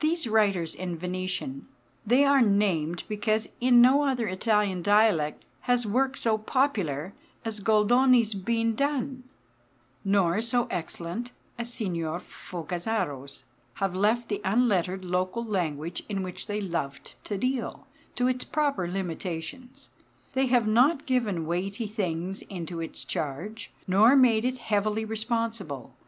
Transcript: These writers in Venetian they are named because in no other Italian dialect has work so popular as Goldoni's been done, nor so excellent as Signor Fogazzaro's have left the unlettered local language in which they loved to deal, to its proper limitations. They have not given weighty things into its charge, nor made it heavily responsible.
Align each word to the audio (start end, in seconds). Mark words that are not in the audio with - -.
These 0.00 0.26
writers 0.26 0.74
in 0.74 0.98
Venetian 0.98 1.68
they 2.04 2.24
are 2.24 2.42
named 2.42 3.04
because 3.06 3.48
in 3.60 3.80
no 3.80 4.02
other 4.02 4.26
Italian 4.26 4.82
dialect 4.82 5.44
has 5.70 5.86
work 5.86 6.16
so 6.16 6.36
popular 6.36 7.14
as 7.44 7.60
Goldoni's 7.60 8.34
been 8.34 8.74
done, 8.74 9.22
nor 10.04 10.42
so 10.42 10.66
excellent 10.68 11.30
as 11.60 11.72
Signor 11.72 12.18
Fogazzaro's 12.18 13.44
have 13.74 13.94
left 13.94 14.28
the 14.28 14.40
unlettered 14.44 15.04
local 15.04 15.44
language 15.44 16.02
in 16.08 16.24
which 16.24 16.48
they 16.48 16.60
loved 16.60 17.14
to 17.26 17.38
deal, 17.38 17.86
to 18.16 18.26
its 18.26 18.42
proper 18.42 18.88
limitations. 18.88 19.90
They 20.32 20.46
have 20.46 20.66
not 20.66 21.06
given 21.06 21.46
weighty 21.46 21.86
things 21.86 22.42
into 22.42 22.80
its 22.80 23.04
charge, 23.04 23.70
nor 23.86 24.16
made 24.16 24.44
it 24.44 24.58
heavily 24.58 25.04
responsible. 25.04 25.94